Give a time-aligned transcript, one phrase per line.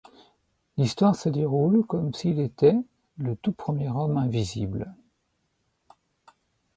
[0.77, 2.73] L'histoire se déroule comme s'il était
[3.17, 4.95] le tout premier homme invisible.